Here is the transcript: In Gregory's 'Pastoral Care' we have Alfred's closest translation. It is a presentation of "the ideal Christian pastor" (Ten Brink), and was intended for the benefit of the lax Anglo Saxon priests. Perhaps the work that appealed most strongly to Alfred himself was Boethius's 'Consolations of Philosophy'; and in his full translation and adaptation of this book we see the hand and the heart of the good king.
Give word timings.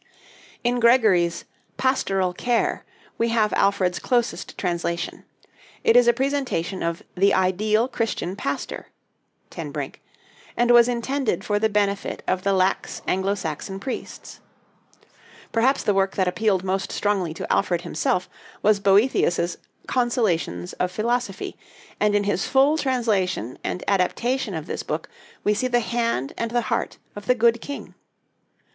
In 0.63 0.79
Gregory's 0.79 1.45
'Pastoral 1.77 2.33
Care' 2.33 2.83
we 3.19 3.27
have 3.29 3.53
Alfred's 3.53 3.99
closest 3.99 4.57
translation. 4.57 5.25
It 5.83 5.95
is 5.95 6.07
a 6.07 6.11
presentation 6.11 6.81
of 6.81 7.03
"the 7.15 7.35
ideal 7.35 7.87
Christian 7.87 8.35
pastor" 8.35 8.87
(Ten 9.51 9.71
Brink), 9.71 10.01
and 10.57 10.71
was 10.71 10.87
intended 10.89 11.43
for 11.43 11.59
the 11.59 11.69
benefit 11.69 12.23
of 12.27 12.41
the 12.41 12.51
lax 12.51 13.03
Anglo 13.07 13.35
Saxon 13.35 13.79
priests. 13.79 14.39
Perhaps 15.51 15.83
the 15.83 15.93
work 15.93 16.15
that 16.15 16.27
appealed 16.27 16.63
most 16.63 16.91
strongly 16.91 17.35
to 17.35 17.53
Alfred 17.53 17.81
himself 17.81 18.27
was 18.63 18.79
Boethius's 18.79 19.59
'Consolations 19.85 20.73
of 20.79 20.89
Philosophy'; 20.91 21.55
and 21.99 22.15
in 22.15 22.23
his 22.23 22.47
full 22.47 22.75
translation 22.75 23.59
and 23.63 23.83
adaptation 23.87 24.55
of 24.55 24.65
this 24.65 24.81
book 24.81 25.09
we 25.43 25.53
see 25.53 25.67
the 25.67 25.79
hand 25.79 26.33
and 26.39 26.49
the 26.49 26.61
heart 26.71 26.97
of 27.15 27.27
the 27.27 27.35
good 27.35 27.61
king. 27.61 27.93